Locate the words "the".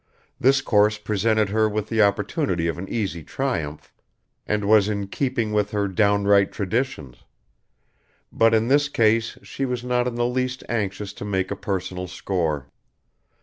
1.89-2.01, 10.15-10.25